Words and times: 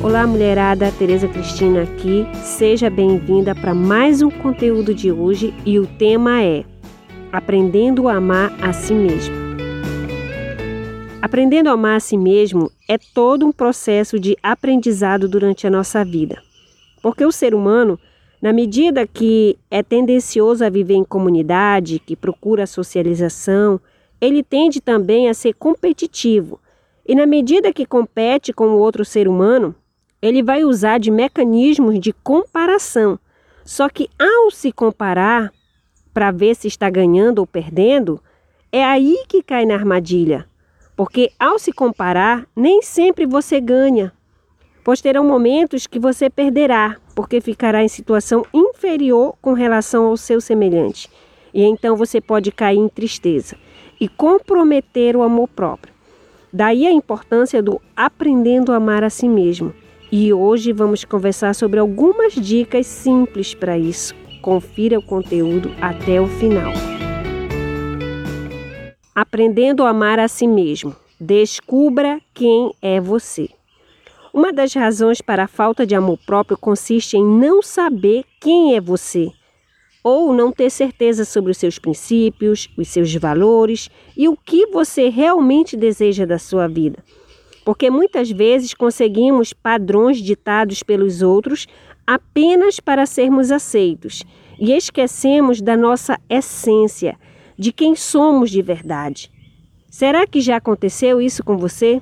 Olá, 0.00 0.28
mulherada, 0.28 0.92
Tereza 0.92 1.26
Cristina 1.26 1.82
aqui. 1.82 2.24
Seja 2.44 2.88
bem-vinda 2.88 3.52
para 3.52 3.74
mais 3.74 4.22
um 4.22 4.30
conteúdo 4.30 4.94
de 4.94 5.10
hoje 5.10 5.52
e 5.66 5.76
o 5.76 5.88
tema 5.88 6.40
é 6.40 6.64
Aprendendo 7.32 8.08
a 8.08 8.14
amar 8.14 8.56
a 8.62 8.72
si 8.72 8.94
mesmo. 8.94 9.34
Aprendendo 11.20 11.68
a 11.68 11.72
amar 11.72 11.96
a 11.96 12.00
si 12.00 12.16
mesmo 12.16 12.70
é 12.88 12.96
todo 12.96 13.44
um 13.44 13.50
processo 13.50 14.20
de 14.20 14.36
aprendizado 14.40 15.28
durante 15.28 15.66
a 15.66 15.70
nossa 15.70 16.04
vida. 16.04 16.40
Porque 17.02 17.24
o 17.24 17.32
ser 17.32 17.52
humano, 17.52 17.98
na 18.40 18.52
medida 18.52 19.04
que 19.04 19.58
é 19.68 19.82
tendencioso 19.82 20.64
a 20.64 20.70
viver 20.70 20.94
em 20.94 21.04
comunidade, 21.04 21.98
que 21.98 22.14
procura 22.14 22.68
socialização, 22.68 23.80
ele 24.20 24.44
tende 24.44 24.80
também 24.80 25.28
a 25.28 25.34
ser 25.34 25.54
competitivo. 25.54 26.60
E 27.04 27.16
na 27.16 27.26
medida 27.26 27.72
que 27.72 27.84
compete 27.84 28.52
com 28.52 28.68
o 28.68 28.78
outro 28.78 29.04
ser 29.04 29.26
humano, 29.26 29.74
ele 30.20 30.42
vai 30.42 30.64
usar 30.64 30.98
de 30.98 31.10
mecanismos 31.10 32.00
de 32.00 32.12
comparação. 32.12 33.18
Só 33.64 33.88
que 33.88 34.08
ao 34.18 34.50
se 34.50 34.72
comparar 34.72 35.52
para 36.12 36.30
ver 36.30 36.56
se 36.56 36.66
está 36.66 36.90
ganhando 36.90 37.38
ou 37.38 37.46
perdendo, 37.46 38.20
é 38.72 38.84
aí 38.84 39.24
que 39.28 39.42
cai 39.42 39.64
na 39.64 39.74
armadilha. 39.74 40.46
Porque 40.96 41.30
ao 41.38 41.58
se 41.58 41.72
comparar, 41.72 42.46
nem 42.56 42.82
sempre 42.82 43.24
você 43.24 43.60
ganha, 43.60 44.12
pois 44.82 45.00
terão 45.00 45.24
momentos 45.24 45.86
que 45.86 45.98
você 45.98 46.28
perderá, 46.28 46.96
porque 47.14 47.40
ficará 47.40 47.84
em 47.84 47.88
situação 47.88 48.44
inferior 48.52 49.34
com 49.40 49.52
relação 49.52 50.06
ao 50.06 50.16
seu 50.16 50.40
semelhante. 50.40 51.08
E 51.54 51.62
então 51.62 51.94
você 51.94 52.20
pode 52.20 52.50
cair 52.50 52.78
em 52.78 52.88
tristeza 52.88 53.56
e 54.00 54.08
comprometer 54.08 55.14
o 55.14 55.22
amor 55.22 55.48
próprio. 55.48 55.94
Daí 56.52 56.86
a 56.86 56.90
importância 56.90 57.62
do 57.62 57.80
aprendendo 57.94 58.72
a 58.72 58.76
amar 58.76 59.04
a 59.04 59.10
si 59.10 59.28
mesmo 59.28 59.72
e 60.10 60.32
hoje 60.32 60.72
vamos 60.72 61.04
conversar 61.04 61.54
sobre 61.54 61.78
algumas 61.78 62.34
dicas 62.34 62.86
simples 62.86 63.54
para 63.54 63.76
isso. 63.78 64.14
Confira 64.40 64.98
o 64.98 65.02
conteúdo 65.02 65.70
até 65.80 66.20
o 66.20 66.26
final. 66.26 66.72
Aprendendo 69.14 69.84
a 69.84 69.90
amar 69.90 70.18
a 70.18 70.28
si 70.28 70.46
mesmo. 70.46 70.94
Descubra 71.20 72.20
quem 72.32 72.72
é 72.80 73.00
você. 73.00 73.48
Uma 74.32 74.52
das 74.52 74.72
razões 74.72 75.20
para 75.20 75.44
a 75.44 75.48
falta 75.48 75.84
de 75.84 75.94
amor 75.94 76.18
próprio 76.24 76.56
consiste 76.56 77.16
em 77.16 77.24
não 77.24 77.60
saber 77.60 78.24
quem 78.40 78.76
é 78.76 78.80
você, 78.80 79.32
ou 80.04 80.32
não 80.32 80.52
ter 80.52 80.70
certeza 80.70 81.24
sobre 81.24 81.50
os 81.50 81.58
seus 81.58 81.78
princípios, 81.78 82.68
os 82.78 82.88
seus 82.88 83.12
valores 83.16 83.90
e 84.16 84.28
o 84.28 84.36
que 84.36 84.66
você 84.66 85.08
realmente 85.08 85.76
deseja 85.76 86.24
da 86.24 86.38
sua 86.38 86.68
vida 86.68 87.02
porque 87.68 87.90
muitas 87.90 88.30
vezes 88.30 88.72
conseguimos 88.72 89.52
padrões 89.52 90.22
ditados 90.22 90.82
pelos 90.82 91.20
outros 91.20 91.66
apenas 92.06 92.80
para 92.80 93.04
sermos 93.04 93.52
aceitos 93.52 94.24
e 94.58 94.72
esquecemos 94.72 95.60
da 95.60 95.76
nossa 95.76 96.18
essência, 96.30 97.18
de 97.58 97.70
quem 97.70 97.94
somos 97.94 98.50
de 98.50 98.62
verdade. 98.62 99.30
Será 99.90 100.26
que 100.26 100.40
já 100.40 100.56
aconteceu 100.56 101.20
isso 101.20 101.44
com 101.44 101.58
você? 101.58 102.00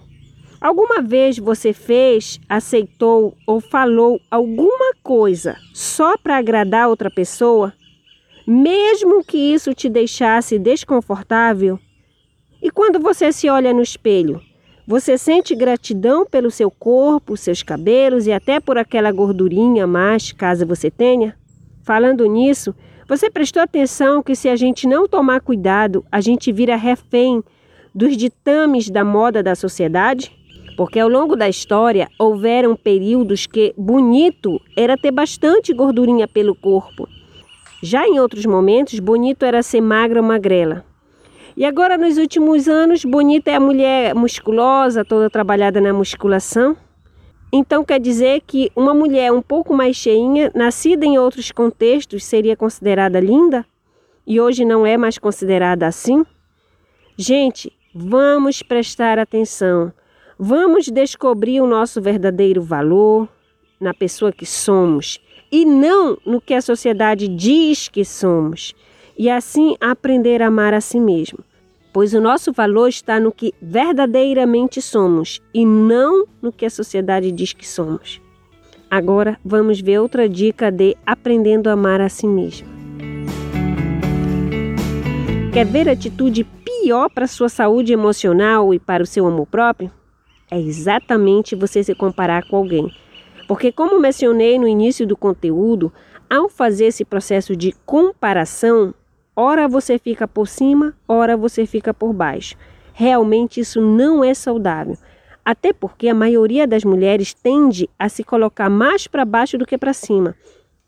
Alguma 0.60 1.02
vez 1.02 1.36
você 1.36 1.72
fez, 1.72 2.38
aceitou 2.48 3.36
ou 3.44 3.60
falou 3.60 4.20
alguma 4.30 4.94
coisa 5.02 5.56
só 5.74 6.16
para 6.16 6.36
agradar 6.36 6.88
outra 6.88 7.10
pessoa, 7.10 7.74
mesmo 8.46 9.24
que 9.24 9.36
isso 9.36 9.74
te 9.74 9.88
deixasse 9.88 10.60
desconfortável? 10.60 11.76
E 12.62 12.70
quando 12.70 13.00
você 13.00 13.32
se 13.32 13.48
olha 13.48 13.74
no 13.74 13.82
espelho, 13.82 14.40
você 14.86 15.18
sente 15.18 15.54
gratidão 15.54 16.24
pelo 16.24 16.50
seu 16.50 16.70
corpo, 16.70 17.36
seus 17.36 17.62
cabelos 17.62 18.26
e 18.28 18.32
até 18.32 18.60
por 18.60 18.78
aquela 18.78 19.10
gordurinha 19.10 19.84
mais, 19.84 20.30
caso 20.30 20.64
você 20.64 20.90
tenha? 20.90 21.36
Falando 21.82 22.24
nisso, 22.26 22.72
você 23.08 23.28
prestou 23.28 23.60
atenção 23.60 24.22
que 24.22 24.36
se 24.36 24.48
a 24.48 24.54
gente 24.54 24.86
não 24.86 25.08
tomar 25.08 25.40
cuidado, 25.40 26.04
a 26.10 26.20
gente 26.20 26.52
vira 26.52 26.76
refém 26.76 27.42
dos 27.92 28.16
ditames 28.16 28.88
da 28.88 29.04
moda 29.04 29.42
da 29.42 29.56
sociedade? 29.56 30.30
Porque 30.76 31.00
ao 31.00 31.08
longo 31.08 31.34
da 31.34 31.48
história 31.48 32.08
houveram 32.16 32.76
períodos 32.76 33.46
que 33.46 33.74
bonito 33.76 34.60
era 34.76 34.96
ter 34.96 35.10
bastante 35.10 35.72
gordurinha 35.72 36.28
pelo 36.28 36.54
corpo. 36.54 37.08
Já 37.82 38.06
em 38.06 38.20
outros 38.20 38.46
momentos, 38.46 39.00
bonito 39.00 39.44
era 39.44 39.62
ser 39.62 39.80
magra 39.80 40.20
ou 40.20 40.26
magrela. 40.26 40.84
E 41.56 41.64
agora, 41.64 41.96
nos 41.96 42.18
últimos 42.18 42.68
anos, 42.68 43.02
bonita 43.02 43.50
é 43.50 43.54
a 43.54 43.60
mulher 43.60 44.14
musculosa, 44.14 45.02
toda 45.02 45.30
trabalhada 45.30 45.80
na 45.80 45.90
musculação. 45.90 46.76
Então, 47.50 47.82
quer 47.82 47.98
dizer 47.98 48.42
que 48.46 48.70
uma 48.76 48.92
mulher 48.92 49.32
um 49.32 49.40
pouco 49.40 49.72
mais 49.72 49.96
cheinha, 49.96 50.52
nascida 50.54 51.06
em 51.06 51.16
outros 51.16 51.50
contextos, 51.50 52.24
seria 52.24 52.54
considerada 52.54 53.18
linda? 53.18 53.64
E 54.26 54.38
hoje 54.38 54.66
não 54.66 54.84
é 54.84 54.98
mais 54.98 55.16
considerada 55.16 55.86
assim? 55.86 56.26
Gente, 57.16 57.72
vamos 57.94 58.60
prestar 58.62 59.18
atenção. 59.18 59.90
Vamos 60.38 60.88
descobrir 60.88 61.62
o 61.62 61.66
nosso 61.66 62.02
verdadeiro 62.02 62.60
valor 62.60 63.26
na 63.80 63.94
pessoa 63.94 64.30
que 64.30 64.44
somos 64.44 65.18
e 65.50 65.64
não 65.64 66.18
no 66.26 66.38
que 66.38 66.52
a 66.52 66.60
sociedade 66.60 67.26
diz 67.28 67.88
que 67.88 68.04
somos 68.04 68.74
e 69.16 69.30
assim 69.30 69.76
aprender 69.80 70.42
a 70.42 70.48
amar 70.48 70.74
a 70.74 70.80
si 70.80 71.00
mesmo. 71.00 71.38
Pois 71.96 72.12
o 72.12 72.20
nosso 72.20 72.52
valor 72.52 72.90
está 72.90 73.18
no 73.18 73.32
que 73.32 73.54
verdadeiramente 73.58 74.82
somos 74.82 75.40
e 75.54 75.64
não 75.64 76.26
no 76.42 76.52
que 76.52 76.66
a 76.66 76.68
sociedade 76.68 77.32
diz 77.32 77.54
que 77.54 77.66
somos. 77.66 78.20
Agora 78.90 79.40
vamos 79.42 79.80
ver 79.80 79.98
outra 80.00 80.28
dica 80.28 80.70
de 80.70 80.94
aprendendo 81.06 81.70
a 81.70 81.72
amar 81.72 82.02
a 82.02 82.10
si 82.10 82.26
mesmo. 82.26 82.68
Quer 85.54 85.64
ver 85.64 85.88
atitude 85.88 86.44
pior 86.44 87.08
para 87.08 87.24
a 87.24 87.28
sua 87.28 87.48
saúde 87.48 87.94
emocional 87.94 88.74
e 88.74 88.78
para 88.78 89.02
o 89.02 89.06
seu 89.06 89.26
amor 89.26 89.46
próprio? 89.46 89.90
É 90.50 90.60
exatamente 90.60 91.56
você 91.56 91.82
se 91.82 91.94
comparar 91.94 92.46
com 92.46 92.56
alguém. 92.56 92.94
Porque, 93.48 93.72
como 93.72 93.98
mencionei 93.98 94.58
no 94.58 94.68
início 94.68 95.06
do 95.06 95.16
conteúdo, 95.16 95.90
ao 96.28 96.50
fazer 96.50 96.88
esse 96.88 97.06
processo 97.06 97.56
de 97.56 97.72
comparação, 97.86 98.92
Ora 99.38 99.68
você 99.68 99.98
fica 99.98 100.26
por 100.26 100.48
cima, 100.48 100.96
ora 101.06 101.36
você 101.36 101.66
fica 101.66 101.92
por 101.92 102.14
baixo. 102.14 102.56
Realmente 102.94 103.60
isso 103.60 103.82
não 103.82 104.24
é 104.24 104.32
saudável. 104.32 104.96
Até 105.44 105.74
porque 105.74 106.08
a 106.08 106.14
maioria 106.14 106.66
das 106.66 106.84
mulheres 106.84 107.34
tende 107.34 107.86
a 107.98 108.08
se 108.08 108.24
colocar 108.24 108.70
mais 108.70 109.06
para 109.06 109.26
baixo 109.26 109.58
do 109.58 109.66
que 109.66 109.76
para 109.76 109.92
cima. 109.92 110.34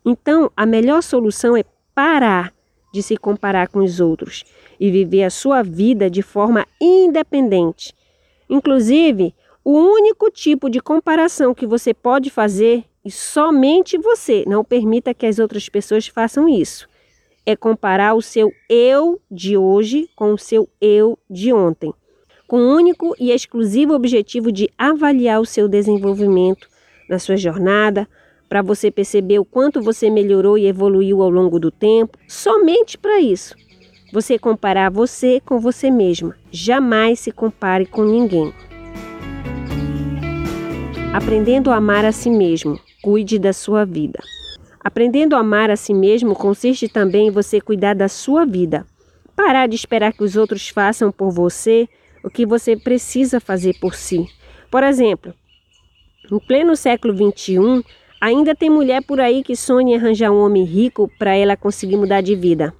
Então, 0.03 0.51
a 0.57 0.65
melhor 0.65 1.03
solução 1.03 1.55
é 1.55 1.63
parar 1.93 2.51
de 2.91 3.03
se 3.03 3.15
comparar 3.15 3.67
com 3.67 3.83
os 3.83 3.99
outros 3.99 4.43
e 4.79 4.89
viver 4.89 5.25
a 5.25 5.29
sua 5.29 5.61
vida 5.61 6.09
de 6.09 6.23
forma 6.23 6.65
independente. 6.81 7.93
Inclusive, 8.49 9.35
o 9.63 9.73
único 9.73 10.31
tipo 10.31 10.71
de 10.71 10.79
comparação 10.79 11.53
que 11.53 11.67
você 11.67 11.93
pode 11.93 12.31
fazer 12.31 12.83
e 13.05 13.11
somente 13.11 13.95
você, 13.95 14.43
não 14.47 14.63
permita 14.63 15.13
que 15.13 15.27
as 15.27 15.37
outras 15.37 15.69
pessoas 15.69 16.07
façam 16.07 16.49
isso 16.49 16.88
é 17.45 17.55
comparar 17.55 18.13
o 18.13 18.21
seu 18.21 18.51
eu 18.69 19.19
de 19.29 19.57
hoje 19.57 20.09
com 20.15 20.33
o 20.33 20.37
seu 20.37 20.69
eu 20.79 21.17
de 21.29 21.53
ontem, 21.53 21.93
com 22.47 22.57
o 22.57 22.75
único 22.75 23.15
e 23.19 23.31
exclusivo 23.31 23.93
objetivo 23.93 24.51
de 24.51 24.69
avaliar 24.77 25.39
o 25.39 25.45
seu 25.45 25.67
desenvolvimento 25.67 26.67
na 27.09 27.17
sua 27.19 27.37
jornada, 27.37 28.07
para 28.47 28.61
você 28.63 28.89
perceber 28.89 29.37
o 29.39 29.45
quanto 29.45 29.81
você 29.81 30.09
melhorou 30.09 30.57
e 30.57 30.65
evoluiu 30.65 31.21
ao 31.21 31.29
longo 31.29 31.59
do 31.59 31.69
tempo, 31.69 32.17
somente 32.27 32.97
para 32.97 33.19
isso. 33.19 33.55
Você 34.11 34.39
comparar 34.39 34.89
você 34.89 35.39
com 35.39 35.59
você 35.59 35.91
mesma. 35.91 36.35
Jamais 36.51 37.19
se 37.19 37.31
compare 37.31 37.85
com 37.85 38.03
ninguém. 38.03 38.51
Aprendendo 41.13 41.69
a 41.69 41.75
amar 41.75 42.05
a 42.05 42.11
si 42.11 42.29
mesmo. 42.29 42.79
Cuide 43.03 43.37
da 43.37 43.53
sua 43.53 43.85
vida. 43.85 44.19
Aprendendo 44.81 45.35
a 45.35 45.39
amar 45.39 45.69
a 45.69 45.75
si 45.75 45.93
mesmo 45.93 46.33
consiste 46.33 46.87
também 46.87 47.27
em 47.27 47.31
você 47.31 47.59
cuidar 47.59 47.93
da 47.93 48.07
sua 48.07 48.45
vida. 48.45 48.85
Parar 49.35 49.67
de 49.67 49.75
esperar 49.75 50.13
que 50.13 50.23
os 50.23 50.37
outros 50.37 50.69
façam 50.69 51.11
por 51.11 51.31
você 51.31 51.87
o 52.23 52.29
que 52.29 52.45
você 52.45 52.77
precisa 52.77 53.39
fazer 53.39 53.77
por 53.79 53.93
si. 53.93 54.25
Por 54.71 54.83
exemplo, 54.83 55.33
no 56.31 56.39
pleno 56.39 56.75
século 56.75 57.13
XXI, 57.13 57.83
ainda 58.21 58.55
tem 58.55 58.69
mulher 58.69 59.03
por 59.03 59.19
aí 59.19 59.43
que 59.43 59.55
sonha 59.55 59.95
em 59.95 59.97
arranjar 59.97 60.31
um 60.31 60.43
homem 60.43 60.63
rico 60.63 61.09
para 61.17 61.35
ela 61.35 61.57
conseguir 61.57 61.97
mudar 61.97 62.21
de 62.21 62.35
vida. 62.35 62.73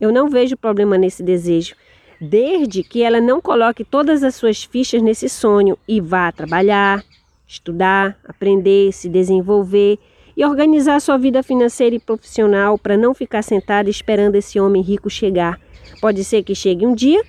Eu 0.00 0.12
não 0.12 0.28
vejo 0.28 0.56
problema 0.56 0.98
nesse 0.98 1.22
desejo, 1.22 1.74
desde 2.20 2.82
que 2.82 3.02
ela 3.02 3.20
não 3.20 3.40
coloque 3.40 3.84
todas 3.84 4.22
as 4.22 4.34
suas 4.34 4.62
fichas 4.62 5.02
nesse 5.02 5.28
sonho 5.28 5.76
e 5.88 6.00
vá 6.00 6.30
trabalhar, 6.30 7.04
estudar, 7.46 8.16
aprender, 8.24 8.92
se 8.92 9.08
desenvolver 9.08 9.98
e 10.36 10.44
organizar 10.44 11.00
sua 11.00 11.16
vida 11.16 11.42
financeira 11.42 11.96
e 11.96 12.00
profissional 12.00 12.78
para 12.78 12.96
não 12.96 13.14
ficar 13.14 13.42
sentada 13.42 13.90
esperando 13.90 14.36
esse 14.36 14.58
homem 14.58 14.82
rico 14.82 15.10
chegar. 15.10 15.60
Pode 16.00 16.24
ser 16.24 16.42
que 16.42 16.54
chegue 16.54 16.86
um 16.86 16.94
dia, 16.94 17.22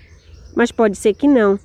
mas 0.56 0.72
pode 0.72 0.98
ser 0.98 1.14
que 1.14 1.28
não. 1.28 1.60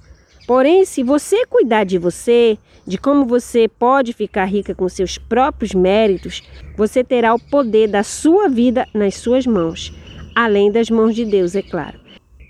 Porém, 0.47 0.85
se 0.85 1.03
você 1.03 1.45
cuidar 1.47 1.85
de 1.85 1.99
você, 1.99 2.57
de 2.87 2.97
como 2.97 3.27
você 3.27 3.69
pode 3.69 4.15
ficar 4.15 4.47
rica 4.47 4.75
com 4.75 4.89
seus 4.89 5.19
próprios 5.19 5.75
méritos, 5.75 6.43
você 6.77 7.05
terá 7.05 7.35
o 7.35 7.39
poder 7.39 7.87
da 7.89 8.03
sua 8.03 8.49
vida 8.49 8.89
nas 8.95 9.17
suas 9.17 9.47
mãos, 9.47 9.93
além 10.35 10.73
das 10.73 10.89
mãos 10.89 11.15
de 11.15 11.27
Deus, 11.27 11.55
é 11.55 11.63
claro. 11.63 12.01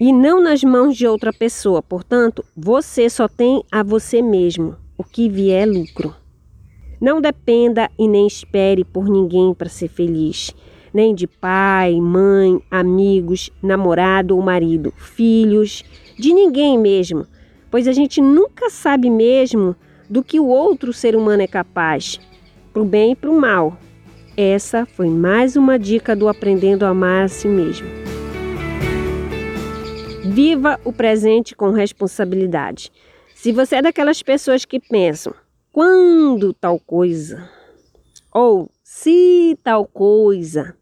E 0.01 0.13
não 0.13 0.41
nas 0.41 0.63
mãos 0.63 0.97
de 0.97 1.09
outra 1.09 1.33
pessoa. 1.33 1.83
Portanto, 1.83 2.45
você 2.57 3.11
só 3.11 3.27
tem 3.27 3.65
a 3.71 3.83
você 3.83 4.23
mesmo. 4.23 4.77
O 4.97 5.03
que 5.03 5.29
vier 5.29 5.67
é 5.67 5.67
lucro. 5.67 6.15
Não 7.01 7.21
dependa 7.21 7.91
e 7.99 8.09
nem 8.09 8.27
espere 8.27 8.85
por 8.85 9.09
ninguém 9.09 9.55
para 9.55 9.69
ser 9.69 9.89
feliz, 9.89 10.55
nem 10.93 11.15
de 11.15 11.27
pai, 11.27 12.01
mãe, 12.01 12.61
amigos, 12.71 13.51
namorado 13.63 14.37
ou 14.37 14.43
marido, 14.43 14.93
filhos, 14.97 15.85
de 16.19 16.33
ninguém 16.33 16.79
mesmo 16.79 17.27
pois 17.71 17.87
a 17.87 17.93
gente 17.93 18.21
nunca 18.21 18.71
sabe 18.71 19.11
mesmo 19.11 19.77
do 20.09 20.23
que 20.23 20.41
o 20.41 20.47
outro 20.47 20.93
ser 20.93 21.15
humano 21.15 21.43
é 21.43 21.47
capaz, 21.47 22.19
para 22.73 22.83
o 22.83 22.85
bem 22.85 23.13
e 23.13 23.17
para 23.17 23.31
o 23.31 23.39
mal. 23.39 23.77
Essa 24.37 24.87
foi 24.87 25.09
mais 25.09 25.57
uma 25.57 25.79
dica 25.79 26.15
do 26.15 26.29
Aprendendo 26.29 26.85
a 26.85 26.91
Amar 26.91 27.25
a 27.25 27.29
Si 27.29 27.49
Mesmo. 27.49 27.89
Viva 30.25 30.79
o 30.85 30.93
presente 30.93 31.55
com 31.55 31.71
responsabilidade. 31.71 32.93
Se 33.35 33.53
você 33.53 33.77
é 33.77 33.83
daquelas 33.83 34.23
pessoas 34.23 34.65
que 34.65 34.81
pensam, 34.81 35.35
quando 35.79 36.53
tal 36.53 36.77
coisa, 36.81 37.49
ou 38.35 38.69
se 38.83 39.57
tal 39.63 39.87
coisa 39.87 40.75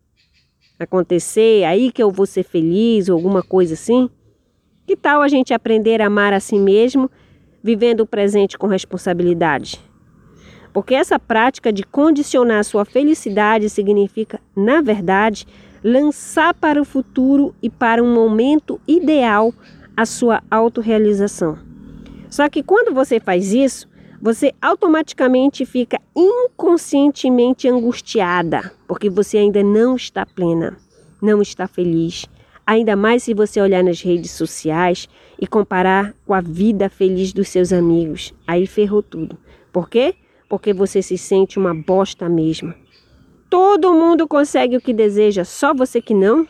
acontecer, 0.79 1.65
aí 1.65 1.93
que 1.93 2.03
eu 2.03 2.11
vou 2.11 2.25
ser 2.25 2.45
feliz, 2.45 3.11
ou 3.11 3.17
alguma 3.17 3.43
coisa 3.43 3.75
assim, 3.75 4.09
que 4.87 4.97
tal 4.97 5.21
a 5.21 5.29
gente 5.29 5.53
aprender 5.53 6.01
a 6.01 6.07
amar 6.07 6.33
a 6.33 6.41
si 6.41 6.59
mesmo, 6.59 7.11
vivendo 7.63 8.01
o 8.01 8.07
presente 8.07 8.57
com 8.57 8.67
responsabilidade? 8.67 9.79
Porque 10.73 10.95
essa 10.95 11.19
prática 11.19 11.71
de 11.71 11.83
condicionar 11.83 12.61
a 12.61 12.65
sua 12.65 12.87
felicidade 12.87 13.69
significa, 13.69 14.41
na 14.57 14.81
verdade, 14.81 15.47
lançar 15.85 16.55
para 16.55 16.81
o 16.81 16.87
futuro 16.87 17.55
e 17.63 17.69
para 17.69 18.03
um 18.03 18.15
momento 18.15 18.81
ideal 18.89 19.53
a 19.95 20.07
sua 20.07 20.43
autorrealização. 20.51 21.59
Só 22.31 22.49
que 22.49 22.63
quando 22.63 22.95
você 22.95 23.21
faz 23.21 23.53
isso, 23.53 23.87
você 24.21 24.53
automaticamente 24.61 25.65
fica 25.65 26.01
inconscientemente 26.15 27.69
angustiada, 27.69 28.73
porque 28.87 29.09
você 29.11 29.39
ainda 29.39 29.63
não 29.63 29.97
está 29.97 30.25
plena, 30.25 30.77
não 31.21 31.43
está 31.43 31.67
feliz, 31.67 32.27
Ainda 32.67 32.97
mais 32.97 33.23
se 33.23 33.33
você 33.33 33.61
olhar 33.61 33.85
nas 33.85 34.03
redes 34.03 34.33
sociais 34.33 35.09
e 35.41 35.47
comparar 35.47 36.13
com 36.27 36.35
a 36.35 36.41
vida 36.41 36.91
feliz 36.91 37.33
dos 37.33 37.49
seus 37.49 37.73
amigos. 37.73 38.35
Aí 38.45 38.67
ferrou 38.67 39.05
tudo. 39.05 39.39
Por 39.73 39.89
quê? 39.89 40.17
Porque 40.49 40.75
você 40.75 41.01
se 41.01 41.17
sente 41.17 41.61
uma 41.61 41.73
bosta 41.73 42.29
mesmo. 42.29 42.75
Todo 43.49 43.95
mundo 43.95 44.27
consegue 44.27 44.77
o 44.77 44.81
que 44.81 44.93
deseja, 44.93 45.45
só 45.45 45.73
você 45.73 46.03
que 46.03 46.13
não? 46.13 46.49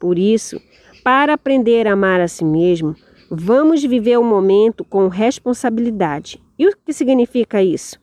Por 0.00 0.18
isso, 0.18 0.60
para 1.04 1.34
aprender 1.34 1.86
a 1.86 1.92
amar 1.92 2.20
a 2.20 2.26
si 2.26 2.44
mesmo, 2.44 2.96
vamos 3.30 3.84
viver 3.84 4.18
o 4.18 4.24
momento 4.24 4.84
com 4.84 5.06
responsabilidade. 5.06 6.41
E 6.58 6.66
o 6.66 6.76
que 6.76 6.92
significa 6.92 7.62
isso? 7.62 7.98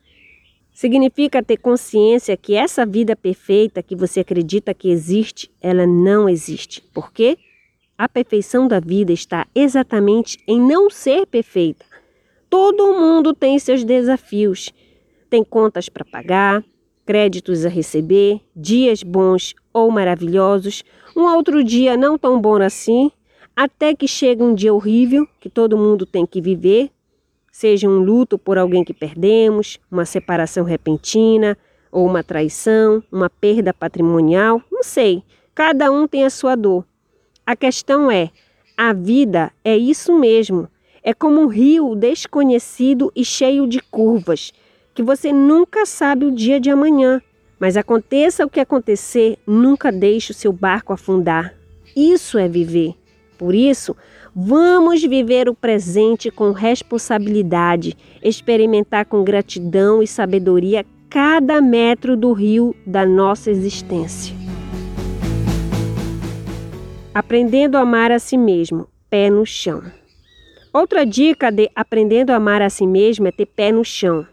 Significa 0.72 1.42
ter 1.42 1.58
consciência 1.58 2.36
que 2.36 2.54
essa 2.54 2.86
vida 2.86 3.14
perfeita 3.14 3.82
que 3.82 3.94
você 3.94 4.20
acredita 4.20 4.72
que 4.72 4.90
existe, 4.90 5.50
ela 5.60 5.86
não 5.86 6.28
existe. 6.28 6.80
Por 6.92 7.12
quê? 7.12 7.36
A 7.98 8.08
perfeição 8.08 8.66
da 8.66 8.80
vida 8.80 9.12
está 9.12 9.46
exatamente 9.54 10.38
em 10.46 10.58
não 10.58 10.88
ser 10.88 11.26
perfeita. 11.26 11.84
Todo 12.48 12.94
mundo 12.94 13.34
tem 13.34 13.58
seus 13.58 13.84
desafios. 13.84 14.70
Tem 15.28 15.44
contas 15.44 15.88
para 15.88 16.04
pagar, 16.04 16.64
créditos 17.04 17.66
a 17.66 17.68
receber, 17.68 18.40
dias 18.56 19.02
bons 19.02 19.54
ou 19.72 19.90
maravilhosos, 19.90 20.82
um 21.14 21.22
outro 21.22 21.62
dia 21.62 21.96
não 21.96 22.16
tão 22.16 22.40
bom 22.40 22.56
assim, 22.62 23.10
até 23.54 23.94
que 23.94 24.08
chega 24.08 24.42
um 24.42 24.54
dia 24.54 24.72
horrível 24.72 25.28
que 25.38 25.50
todo 25.50 25.76
mundo 25.76 26.06
tem 26.06 26.24
que 26.24 26.40
viver 26.40 26.90
seja 27.60 27.86
um 27.86 27.98
luto 27.98 28.38
por 28.38 28.56
alguém 28.56 28.82
que 28.82 28.94
perdemos, 28.94 29.78
uma 29.92 30.06
separação 30.06 30.64
repentina, 30.64 31.58
ou 31.92 32.06
uma 32.06 32.24
traição, 32.24 33.02
uma 33.12 33.28
perda 33.28 33.74
patrimonial, 33.74 34.62
não 34.72 34.82
sei. 34.82 35.22
Cada 35.54 35.92
um 35.92 36.08
tem 36.08 36.24
a 36.24 36.30
sua 36.30 36.56
dor. 36.56 36.86
A 37.44 37.54
questão 37.54 38.10
é: 38.10 38.30
a 38.74 38.94
vida 38.94 39.52
é 39.62 39.76
isso 39.76 40.18
mesmo. 40.18 40.68
É 41.02 41.12
como 41.12 41.38
um 41.38 41.48
rio 41.48 41.94
desconhecido 41.94 43.12
e 43.14 43.26
cheio 43.26 43.66
de 43.66 43.80
curvas, 43.80 44.54
que 44.94 45.02
você 45.02 45.30
nunca 45.30 45.84
sabe 45.84 46.24
o 46.24 46.32
dia 46.32 46.58
de 46.58 46.70
amanhã. 46.70 47.20
Mas 47.58 47.76
aconteça 47.76 48.46
o 48.46 48.48
que 48.48 48.60
acontecer, 48.60 49.36
nunca 49.46 49.92
deixe 49.92 50.32
o 50.32 50.34
seu 50.34 50.50
barco 50.50 50.94
afundar. 50.94 51.54
Isso 51.94 52.38
é 52.38 52.48
viver. 52.48 52.94
Por 53.40 53.54
isso, 53.54 53.96
Vamos 54.34 55.02
viver 55.02 55.48
o 55.48 55.54
presente 55.54 56.30
com 56.30 56.52
responsabilidade, 56.52 57.96
experimentar 58.22 59.04
com 59.04 59.24
gratidão 59.24 60.00
e 60.00 60.06
sabedoria 60.06 60.86
cada 61.08 61.60
metro 61.60 62.16
do 62.16 62.32
rio 62.32 62.74
da 62.86 63.04
nossa 63.04 63.50
existência. 63.50 64.36
Aprendendo 67.12 67.76
a 67.76 67.80
amar 67.80 68.12
a 68.12 68.20
si 68.20 68.38
mesmo, 68.38 68.86
pé 69.10 69.28
no 69.28 69.44
chão. 69.44 69.82
Outra 70.72 71.04
dica 71.04 71.50
de 71.50 71.68
aprendendo 71.74 72.30
a 72.30 72.36
amar 72.36 72.62
a 72.62 72.70
si 72.70 72.86
mesmo 72.86 73.26
é 73.26 73.32
ter 73.32 73.46
pé 73.46 73.72
no 73.72 73.84
chão. 73.84 74.24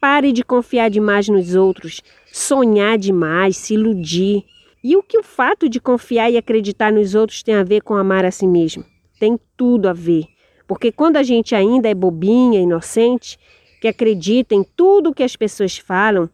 Pare 0.00 0.32
de 0.32 0.42
confiar 0.42 0.88
demais 0.88 1.28
nos 1.28 1.54
outros, 1.54 2.00
sonhar 2.32 2.96
demais, 2.96 3.58
se 3.58 3.74
iludir. 3.74 4.42
E 4.84 4.96
o 4.96 5.02
que 5.02 5.18
o 5.18 5.22
fato 5.22 5.68
de 5.68 5.80
confiar 5.80 6.30
e 6.30 6.36
acreditar 6.36 6.92
nos 6.92 7.14
outros 7.14 7.42
tem 7.42 7.54
a 7.54 7.64
ver 7.64 7.80
com 7.80 7.94
amar 7.94 8.24
a 8.24 8.30
si 8.30 8.46
mesmo? 8.46 8.84
tem 9.18 9.38
tudo 9.56 9.88
a 9.88 9.92
ver. 9.92 10.26
Porque 10.66 10.92
quando 10.92 11.16
a 11.16 11.22
gente 11.22 11.54
ainda 11.54 11.88
é 11.88 11.94
bobinha, 11.94 12.60
inocente, 12.60 13.38
que 13.80 13.88
acredita 13.88 14.54
em 14.54 14.62
tudo 14.62 15.14
que 15.14 15.22
as 15.22 15.36
pessoas 15.36 15.78
falam 15.78 16.28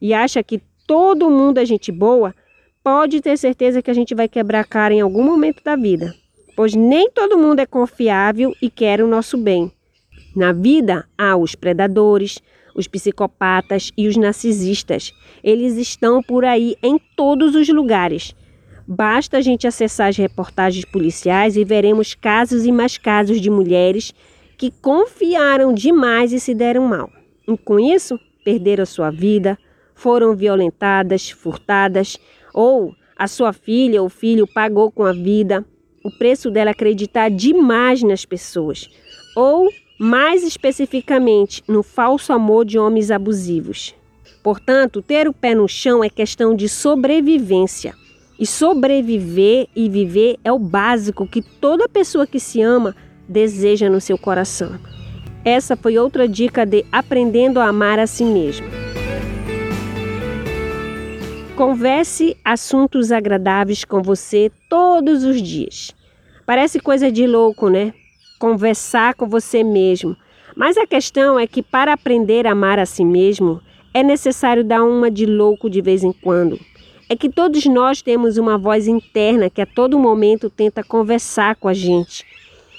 e 0.00 0.12
acha 0.12 0.42
que 0.42 0.60
todo 0.86 1.30
mundo 1.30 1.58
é 1.58 1.64
gente 1.64 1.90
boa, 1.92 2.34
pode 2.82 3.20
ter 3.20 3.36
certeza 3.36 3.80
que 3.80 3.90
a 3.90 3.94
gente 3.94 4.14
vai 4.14 4.28
quebrar 4.28 4.60
a 4.60 4.64
cara 4.64 4.94
em 4.94 5.00
algum 5.00 5.22
momento 5.22 5.62
da 5.62 5.76
vida. 5.76 6.14
Pois 6.56 6.74
nem 6.74 7.10
todo 7.10 7.38
mundo 7.38 7.60
é 7.60 7.66
confiável 7.66 8.54
e 8.60 8.68
quer 8.68 9.00
o 9.00 9.08
nosso 9.08 9.36
bem. 9.38 9.70
Na 10.34 10.52
vida 10.52 11.06
há 11.16 11.36
os 11.36 11.54
predadores, 11.54 12.40
os 12.74 12.86
psicopatas 12.86 13.90
e 13.96 14.08
os 14.08 14.16
narcisistas. 14.16 15.12
Eles 15.42 15.76
estão 15.76 16.22
por 16.22 16.44
aí 16.44 16.76
em 16.82 16.98
todos 17.16 17.54
os 17.54 17.68
lugares. 17.68 18.34
Basta 18.86 19.38
a 19.38 19.40
gente 19.40 19.66
acessar 19.66 20.08
as 20.08 20.16
reportagens 20.16 20.84
policiais 20.84 21.56
e 21.56 21.64
veremos 21.64 22.14
casos 22.14 22.66
e 22.66 22.72
mais 22.72 22.98
casos 22.98 23.40
de 23.40 23.50
mulheres 23.50 24.12
que 24.56 24.70
confiaram 24.70 25.72
demais 25.72 26.32
e 26.32 26.40
se 26.40 26.54
deram 26.54 26.86
mal. 26.86 27.10
E 27.48 27.56
com 27.56 27.78
isso, 27.78 28.18
perderam 28.44 28.86
sua 28.86 29.10
vida, 29.10 29.58
foram 29.94 30.34
violentadas, 30.34 31.30
furtadas, 31.30 32.18
ou 32.52 32.94
a 33.16 33.26
sua 33.26 33.52
filha 33.52 34.02
ou 34.02 34.08
filho 34.08 34.46
pagou 34.46 34.90
com 34.90 35.04
a 35.04 35.12
vida 35.12 35.64
o 36.04 36.10
preço 36.10 36.50
dela 36.50 36.72
acreditar 36.72 37.30
demais 37.30 38.02
nas 38.02 38.24
pessoas, 38.24 38.88
ou 39.36 39.68
mais 40.02 40.42
especificamente 40.42 41.62
no 41.68 41.80
falso 41.80 42.32
amor 42.32 42.64
de 42.64 42.76
homens 42.76 43.08
abusivos. 43.08 43.94
Portanto, 44.42 45.00
ter 45.00 45.28
o 45.28 45.32
pé 45.32 45.54
no 45.54 45.68
chão 45.68 46.02
é 46.02 46.10
questão 46.10 46.56
de 46.56 46.68
sobrevivência. 46.68 47.94
E 48.36 48.44
sobreviver 48.44 49.68
e 49.76 49.88
viver 49.88 50.40
é 50.42 50.50
o 50.50 50.58
básico 50.58 51.24
que 51.24 51.40
toda 51.40 51.88
pessoa 51.88 52.26
que 52.26 52.40
se 52.40 52.60
ama 52.60 52.96
deseja 53.28 53.88
no 53.88 54.00
seu 54.00 54.18
coração. 54.18 54.76
Essa 55.44 55.76
foi 55.76 55.96
outra 55.96 56.26
dica 56.26 56.66
de 56.66 56.84
aprendendo 56.90 57.60
a 57.60 57.68
amar 57.68 58.00
a 58.00 58.06
si 58.08 58.24
mesmo. 58.24 58.66
Converse 61.54 62.36
assuntos 62.44 63.12
agradáveis 63.12 63.84
com 63.84 64.02
você 64.02 64.50
todos 64.68 65.22
os 65.22 65.40
dias. 65.40 65.94
Parece 66.44 66.80
coisa 66.80 67.08
de 67.08 67.24
louco, 67.24 67.68
né? 67.68 67.94
Conversar 68.42 69.14
com 69.14 69.28
você 69.28 69.62
mesmo. 69.62 70.16
Mas 70.56 70.76
a 70.76 70.86
questão 70.86 71.38
é 71.38 71.46
que 71.46 71.62
para 71.62 71.92
aprender 71.92 72.46
a 72.46 72.52
amar 72.52 72.78
a 72.78 72.84
si 72.84 73.04
mesmo, 73.04 73.60
é 73.94 74.02
necessário 74.02 74.64
dar 74.64 74.82
uma 74.82 75.10
de 75.10 75.24
louco 75.26 75.70
de 75.70 75.80
vez 75.80 76.02
em 76.02 76.12
quando 76.12 76.58
é 77.12 77.16
que 77.16 77.28
todos 77.28 77.66
nós 77.66 78.00
temos 78.00 78.38
uma 78.38 78.56
voz 78.56 78.88
interna 78.88 79.50
que 79.50 79.60
a 79.60 79.66
todo 79.66 79.98
momento 79.98 80.48
tenta 80.48 80.82
conversar 80.82 81.56
com 81.56 81.68
a 81.68 81.74
gente. 81.74 82.24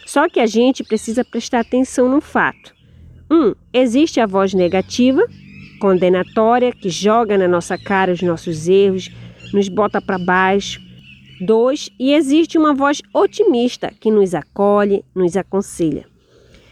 Só 0.08 0.27
que 0.27 0.39
a 0.39 0.48
gente 0.48 0.84
precisa 0.84 1.24
prestar 1.24 1.60
atenção 1.60 2.10
num 2.10 2.20
fato. 2.20 2.74
Um, 3.29 3.53
existe 3.72 4.20
a 4.20 4.25
voz 4.25 4.55
negativa, 4.55 5.22
condenatória, 5.79 6.72
que 6.72 6.89
joga 6.89 7.38
na 7.38 7.48
nossa 7.48 7.77
cara 7.77 8.12
os 8.12 8.24
nossos 8.24 8.67
erros, 8.67 9.12
nos 9.53 9.70
bota 9.70 10.01
para 10.01 10.17
baixo. 10.17 10.82
E 12.00 12.13
existe 12.13 12.57
uma 12.57 12.73
voz 12.73 13.01
otimista 13.13 13.91
que 14.00 14.12
nos 14.12 14.33
acolhe, 14.33 15.03
nos 15.13 15.35
aconselha. 15.35 16.05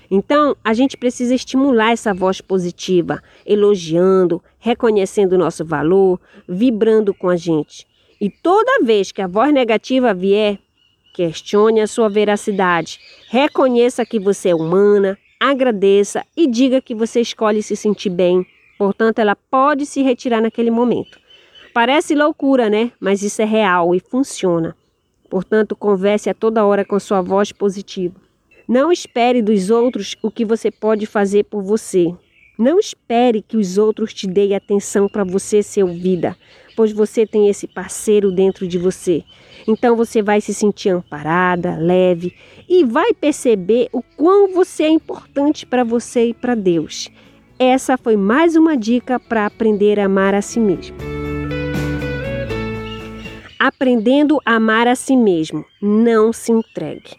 Então, 0.09 0.57
a 0.61 0.73
gente 0.73 0.97
precisa 0.97 1.33
estimular 1.33 1.93
essa 1.93 2.13
voz 2.13 2.41
positiva, 2.41 3.23
elogiando, 3.45 4.43
reconhecendo 4.59 5.33
o 5.33 5.37
nosso 5.37 5.63
valor, 5.63 6.19
vibrando 6.47 7.13
com 7.13 7.29
a 7.29 7.37
gente. 7.37 7.87
E 8.19 8.29
toda 8.29 8.83
vez 8.83 9.11
que 9.11 9.21
a 9.21 9.27
voz 9.27 9.53
negativa 9.53 10.13
vier, 10.13 10.59
questione 11.13 11.79
a 11.79 11.87
sua 11.87 12.09
veracidade, 12.09 12.99
reconheça 13.29 14.05
que 14.05 14.19
você 14.19 14.49
é 14.49 14.55
humana, 14.55 15.17
agradeça 15.39 16.25
e 16.35 16.45
diga 16.45 16.81
que 16.81 16.93
você 16.93 17.21
escolhe 17.21 17.63
se 17.63 17.77
sentir 17.77 18.09
bem. 18.09 18.45
Portanto, 18.77 19.19
ela 19.19 19.35
pode 19.35 19.85
se 19.85 20.01
retirar 20.01 20.41
naquele 20.41 20.71
momento. 20.71 21.20
Parece 21.73 22.13
loucura, 22.15 22.69
né? 22.69 22.91
Mas 22.99 23.21
isso 23.21 23.41
é 23.41 23.45
real 23.45 23.95
e 23.95 23.99
funciona. 23.99 24.75
Portanto, 25.29 25.75
converse 25.75 26.29
a 26.29 26.33
toda 26.33 26.65
hora 26.65 26.83
com 26.83 26.99
sua 26.99 27.21
voz 27.21 27.53
positiva. 27.53 28.15
Não 28.67 28.91
espere 28.91 29.41
dos 29.41 29.69
outros 29.69 30.15
o 30.21 30.29
que 30.29 30.43
você 30.43 30.69
pode 30.69 31.05
fazer 31.05 31.45
por 31.45 31.61
você. 31.63 32.13
Não 32.59 32.77
espere 32.77 33.41
que 33.41 33.57
os 33.57 33.77
outros 33.77 34.13
te 34.13 34.27
deem 34.27 34.55
atenção 34.55 35.07
para 35.07 35.23
você 35.23 35.63
ser 35.63 35.83
ouvida, 35.83 36.37
pois 36.75 36.91
você 36.91 37.25
tem 37.25 37.47
esse 37.47 37.67
parceiro 37.67 38.31
dentro 38.31 38.67
de 38.67 38.77
você. 38.77 39.23
Então 39.67 39.95
você 39.95 40.21
vai 40.21 40.41
se 40.41 40.53
sentir 40.53 40.89
amparada, 40.89 41.77
leve 41.77 42.35
e 42.67 42.83
vai 42.83 43.13
perceber 43.13 43.87
o 43.93 44.01
quão 44.01 44.53
você 44.53 44.83
é 44.83 44.89
importante 44.89 45.65
para 45.65 45.83
você 45.83 46.27
e 46.27 46.33
para 46.33 46.53
Deus. 46.53 47.09
Essa 47.57 47.97
foi 47.97 48.17
mais 48.17 48.55
uma 48.55 48.75
dica 48.75 49.19
para 49.19 49.45
aprender 49.45 49.99
a 49.99 50.05
amar 50.05 50.35
a 50.35 50.41
si 50.41 50.59
mesmo. 50.59 51.20
Aprendendo 53.63 54.41
a 54.43 54.55
amar 54.55 54.87
a 54.87 54.95
si 54.95 55.15
mesmo. 55.15 55.63
Não 55.79 56.33
se 56.33 56.51
entregue. 56.51 57.11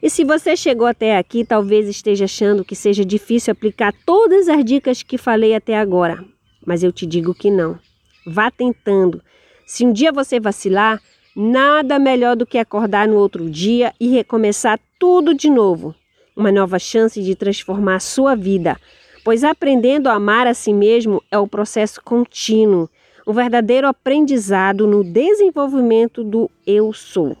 E 0.00 0.08
se 0.08 0.22
você 0.22 0.56
chegou 0.56 0.86
até 0.86 1.18
aqui, 1.18 1.44
talvez 1.44 1.88
esteja 1.88 2.26
achando 2.26 2.64
que 2.64 2.76
seja 2.76 3.04
difícil 3.04 3.50
aplicar 3.50 3.92
todas 4.06 4.48
as 4.48 4.64
dicas 4.64 5.02
que 5.02 5.18
falei 5.18 5.56
até 5.56 5.76
agora. 5.76 6.24
Mas 6.64 6.84
eu 6.84 6.92
te 6.92 7.04
digo 7.04 7.34
que 7.34 7.50
não. 7.50 7.80
Vá 8.24 8.48
tentando. 8.48 9.20
Se 9.66 9.84
um 9.84 9.92
dia 9.92 10.12
você 10.12 10.38
vacilar, 10.38 11.02
nada 11.34 11.98
melhor 11.98 12.36
do 12.36 12.46
que 12.46 12.58
acordar 12.58 13.08
no 13.08 13.16
outro 13.16 13.50
dia 13.50 13.92
e 13.98 14.06
recomeçar 14.06 14.78
tudo 15.00 15.34
de 15.34 15.50
novo. 15.50 15.92
Uma 16.36 16.52
nova 16.52 16.78
chance 16.78 17.20
de 17.20 17.34
transformar 17.34 17.96
a 17.96 18.00
sua 18.00 18.36
vida. 18.36 18.80
Pois 19.24 19.42
aprendendo 19.42 20.08
a 20.08 20.12
amar 20.12 20.46
a 20.46 20.54
si 20.54 20.72
mesmo 20.72 21.20
é 21.28 21.36
o 21.36 21.48
processo 21.48 22.00
contínuo 22.00 22.88
um 23.28 23.32
verdadeiro 23.34 23.86
aprendizado 23.86 24.86
no 24.86 25.04
desenvolvimento 25.04 26.24
do 26.24 26.50
eu 26.66 26.94
sou. 26.94 27.36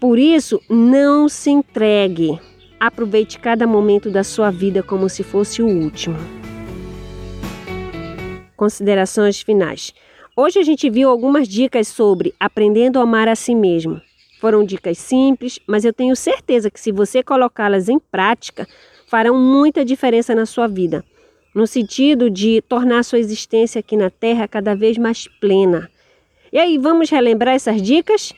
Por 0.00 0.18
isso, 0.18 0.60
não 0.68 1.28
se 1.28 1.48
entregue. 1.48 2.40
Aproveite 2.80 3.38
cada 3.38 3.64
momento 3.64 4.10
da 4.10 4.24
sua 4.24 4.50
vida 4.50 4.82
como 4.82 5.08
se 5.08 5.22
fosse 5.22 5.62
o 5.62 5.68
último. 5.68 6.16
Considerações 8.56 9.40
finais. 9.40 9.94
Hoje 10.36 10.58
a 10.58 10.64
gente 10.64 10.90
viu 10.90 11.08
algumas 11.08 11.46
dicas 11.46 11.86
sobre 11.86 12.34
aprendendo 12.40 12.98
a 12.98 13.02
amar 13.02 13.28
a 13.28 13.36
si 13.36 13.54
mesmo. 13.54 14.02
Foram 14.40 14.64
dicas 14.64 14.98
simples, 14.98 15.60
mas 15.68 15.84
eu 15.84 15.92
tenho 15.92 16.16
certeza 16.16 16.68
que 16.68 16.80
se 16.80 16.90
você 16.90 17.22
colocá-las 17.22 17.88
em 17.88 18.00
prática, 18.00 18.66
farão 19.06 19.38
muita 19.38 19.84
diferença 19.84 20.34
na 20.34 20.46
sua 20.46 20.66
vida 20.66 21.04
no 21.54 21.66
sentido 21.66 22.30
de 22.30 22.62
tornar 22.62 23.04
sua 23.04 23.18
existência 23.18 23.80
aqui 23.80 23.96
na 23.96 24.10
Terra 24.10 24.48
cada 24.48 24.74
vez 24.74 24.96
mais 24.96 25.28
plena. 25.40 25.90
E 26.52 26.58
aí, 26.58 26.78
vamos 26.78 27.10
relembrar 27.10 27.54
essas 27.54 27.80
dicas? 27.80 28.32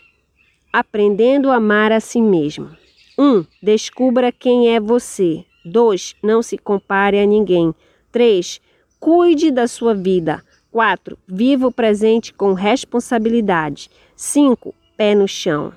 Aprendendo 0.73 1.51
a 1.51 1.57
amar 1.57 1.93
a 1.93 2.01
si 2.01 2.21
mesmo. 2.21 2.71
1. 3.19 3.25
Um, 3.25 3.47
descubra 3.63 4.33
quem 4.33 4.75
é 4.75 4.81
você. 4.81 5.45
2. 5.65 6.17
Não 6.23 6.43
se 6.43 6.59
compare 6.59 7.19
a 7.19 7.27
ninguém. 7.27 7.75
3. 8.13 8.61
Cuide 9.01 9.51
da 9.51 9.67
sua 9.67 9.95
vida. 9.95 10.43
4. 10.71 11.17
Viva 11.27 11.69
o 11.69 11.73
presente 11.73 12.33
com 12.35 12.53
responsabilidade. 12.53 13.89
5. 14.17 14.75
Pé 14.97 15.15
no 15.15 15.29
chão. 15.29 15.73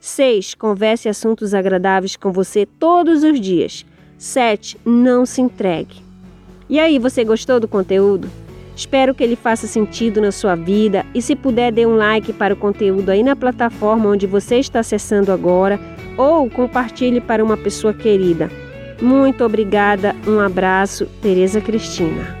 6. 0.00 0.54
Converse 0.54 1.08
assuntos 1.08 1.54
agradáveis 1.54 2.16
com 2.16 2.32
você 2.32 2.66
todos 2.66 3.22
os 3.22 3.40
dias. 3.40 3.84
7. 4.18 4.78
Não 4.84 5.24
se 5.24 5.40
entregue. 5.40 6.09
E 6.70 6.78
aí, 6.78 7.00
você 7.00 7.24
gostou 7.24 7.58
do 7.58 7.66
conteúdo? 7.66 8.28
Espero 8.76 9.12
que 9.12 9.24
ele 9.24 9.34
faça 9.34 9.66
sentido 9.66 10.20
na 10.20 10.30
sua 10.30 10.54
vida 10.54 11.04
e 11.12 11.20
se 11.20 11.34
puder 11.34 11.72
dê 11.72 11.84
um 11.84 11.96
like 11.96 12.32
para 12.32 12.54
o 12.54 12.56
conteúdo 12.56 13.10
aí 13.10 13.24
na 13.24 13.34
plataforma 13.34 14.08
onde 14.08 14.24
você 14.24 14.60
está 14.60 14.78
acessando 14.78 15.32
agora 15.32 15.80
ou 16.16 16.48
compartilhe 16.48 17.20
para 17.20 17.44
uma 17.44 17.56
pessoa 17.56 17.92
querida. 17.92 18.48
Muito 19.02 19.44
obrigada, 19.44 20.14
um 20.26 20.38
abraço, 20.38 21.06
Tereza 21.20 21.60
Cristina. 21.60 22.39